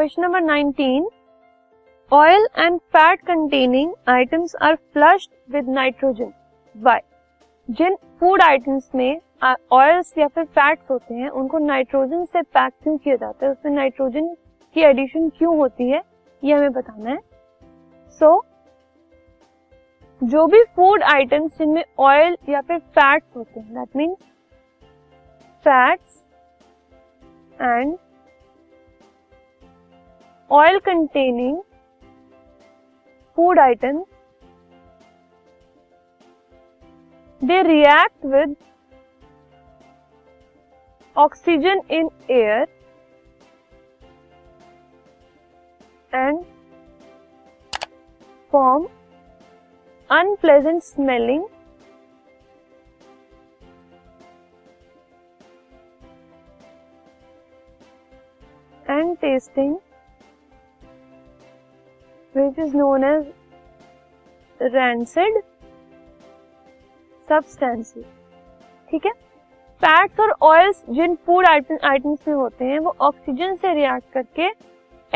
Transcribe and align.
Question 0.00 0.22
number 0.22 0.40
19 0.40 1.06
oil 2.16 2.46
and 2.58 2.78
fat 2.96 3.22
containing 3.26 3.90
items 4.08 4.54
are 4.68 4.74
flushed 4.92 5.30
with 5.54 5.68
nitrogen 5.78 6.32
why 6.84 7.00
Jin 7.80 7.96
food 8.20 8.42
items 8.42 8.88
में 8.94 9.20
oils 9.80 10.14
या 10.18 10.26
फिर 10.34 10.44
fats 10.58 10.90
होते 10.90 11.14
हैं 11.14 11.28
उनको 11.42 11.58
नाइट्रोजन 11.66 12.24
से 12.32 12.42
पैक 12.56 12.72
क्यों 12.82 12.96
किया 12.96 13.16
जाता 13.16 13.46
है 13.46 13.52
उसमें 13.52 13.72
नाइट्रोजन 13.72 14.34
की 14.74 14.84
एडिशन 14.90 15.28
क्यों 15.38 15.56
होती 15.58 15.90
है 15.90 16.02
ये 16.44 16.54
हमें 16.54 16.72
बताना 16.80 17.10
है 17.10 17.18
सो 17.18 18.32
so, 18.32 18.42
जो 20.24 20.46
भी 20.54 20.62
फूड 20.76 21.02
आइटम्स 21.14 21.58
जिनमें 21.58 21.84
ऑयल 22.08 22.36
या 22.52 22.60
फिर 22.72 22.78
फैट्स 22.98 23.36
होते 23.36 23.60
हैं 23.60 23.74
that 23.74 23.96
means 23.96 24.22
fats 25.68 26.22
and 27.60 27.96
Oil 30.58 30.80
containing 30.80 31.62
food 33.36 33.56
items, 33.56 34.06
they 37.40 37.62
react 37.66 38.24
with 38.32 38.56
oxygen 41.16 41.82
in 41.88 42.08
air 42.28 42.66
and 46.12 46.44
form 48.50 48.88
unpleasant 50.10 50.82
smelling 50.82 51.46
and 58.88 59.20
tasting 59.20 59.78
which 62.36 62.58
is 62.64 62.74
known 62.76 63.04
as 63.04 63.32
rancid 64.74 65.40
substances 67.28 68.04
ठीक 68.90 69.06
है 69.06 69.12
fats 69.84 70.20
और 70.20 70.30
oils 70.50 70.82
जिन 70.98 71.14
food 71.26 71.46
items 71.46 72.28
में 72.28 72.34
होते 72.34 72.64
हैं 72.64 72.78
वो 72.86 72.94
oxygen 73.08 73.54
से 73.62 73.72
react 73.74 74.12
करके 74.14 74.48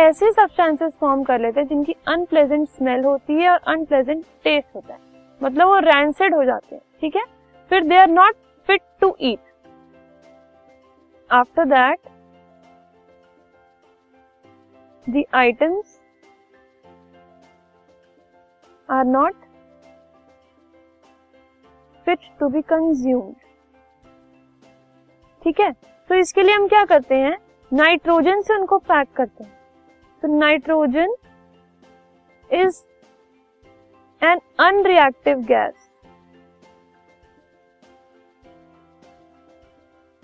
ऐसे 0.00 0.30
सब्सटेंसेस 0.32 0.92
फॉर्म 1.00 1.22
कर 1.24 1.40
लेते 1.40 1.60
हैं 1.60 1.66
जिनकी 1.68 1.96
अनप्लेजेंट 2.08 2.68
स्मेल 2.68 3.04
होती 3.04 3.34
है 3.40 3.48
और 3.50 3.58
अनप्लेजेंट 3.74 4.24
टेस्ट 4.44 4.74
होता 4.76 4.92
है 4.94 5.00
मतलब 5.42 5.68
वो 5.68 5.78
रैंसेड 5.90 6.34
हो 6.34 6.44
जाते 6.44 6.74
हैं 6.74 6.80
ठीक 7.00 7.16
है 7.16 7.24
फिर 7.70 7.84
they 7.88 7.96
are 7.98 8.08
not 8.10 8.36
fit 8.66 8.82
to 9.00 9.14
eat 9.20 9.52
after 11.42 11.64
that 11.76 12.10
the 15.14 15.22
items 15.38 15.94
are 18.90 19.04
not 19.06 19.34
fit 22.04 22.18
to 22.40 22.48
be 22.50 22.60
consumed 22.72 23.34
ठीक 25.44 25.60
है 25.60 25.70
तो 26.08 26.14
इसके 26.14 26.42
लिए 26.42 26.54
हम 26.54 26.66
क्या 26.68 26.84
करते 26.84 27.14
हैं 27.18 27.36
नाइट्रोजन 27.72 28.40
से 28.46 28.54
उनको 28.58 28.78
पैक 28.88 29.12
करते 29.16 29.44
हैं 29.44 29.52
तो 30.22 30.38
nitrogen 30.38 31.14
is 32.54 32.82
an 34.24 34.40
unreactive 34.66 35.40
gas 35.52 35.88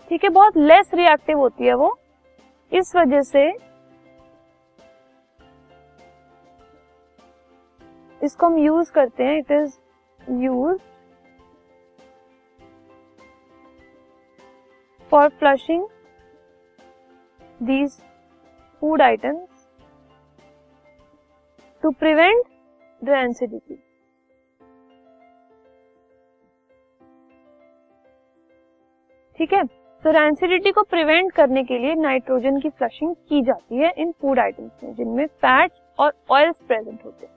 ठीक 0.09 0.25
है 0.25 0.29
बहुत 0.31 0.57
लेस 0.57 0.91
रिएक्टिव 0.95 1.39
होती 1.39 1.67
है 1.67 1.75
वो 1.85 1.97
इस 2.79 2.95
वजह 2.97 3.23
से 3.23 3.51
इसको 8.25 8.47
हम 8.47 8.57
यूज 8.59 8.89
करते 8.91 9.25
हैं 9.25 9.39
it 9.39 9.51
is 9.53 9.79
use 10.43 10.79
for 15.11 15.29
flushing 15.39 15.87
these 17.67 18.01
food 18.81 19.03
items 19.03 19.67
to 21.83 21.91
prevent 21.99 22.45
rancidity 23.05 23.77
ठीक 29.39 29.53
है 29.53 29.65
तो 30.05 30.11
रैंसिडिटी 30.13 30.71
को 30.73 30.83
प्रिवेंट 30.91 31.33
करने 31.33 31.63
के 31.65 31.79
लिए 31.79 31.95
नाइट्रोजन 32.03 32.61
की 32.61 32.69
फ्लशिंग 32.71 33.15
की 33.29 33.43
जाती 33.47 33.77
है 33.83 33.93
इन 34.03 34.13
फूड 34.21 34.39
आइटम्स 34.39 34.83
में 34.85 34.95
जिनमें 34.95 35.27
फैट्स 35.45 35.81
और 36.01 36.13
ऑयल्स 36.39 36.57
प्रेजेंट 36.69 37.05
होते 37.05 37.27
हैं 37.27 37.37